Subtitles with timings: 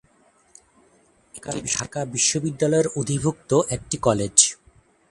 [1.33, 4.35] এটি ঢাকা বিশ্ববিদ্যালয়ের অধিভুক্ত একটি কলেজ।